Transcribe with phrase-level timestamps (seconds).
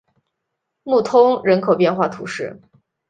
[0.81, 2.59] 穆通人口变化图示